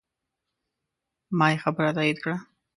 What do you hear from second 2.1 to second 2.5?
کړه.